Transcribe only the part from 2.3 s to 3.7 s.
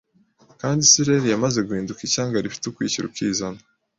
rifite ukwishyira ukizana